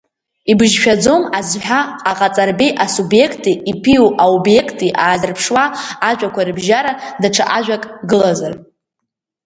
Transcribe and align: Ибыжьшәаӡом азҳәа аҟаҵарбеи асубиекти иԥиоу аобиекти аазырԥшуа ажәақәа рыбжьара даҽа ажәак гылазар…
Ибыжьшәаӡом 0.51 1.23
азҳәа 1.37 1.79
аҟаҵарбеи 2.09 2.71
асубиекти 2.83 3.53
иԥиоу 3.71 4.09
аобиекти 4.23 4.89
аазырԥшуа 5.03 5.63
ажәақәа 6.07 6.41
рыбжьара 6.47 6.91
даҽа 7.21 7.43
ажәак 7.57 7.83
гылазар… 8.09 8.53